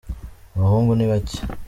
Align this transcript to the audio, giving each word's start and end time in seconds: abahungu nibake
abahungu 0.55 0.91
nibake 0.95 1.37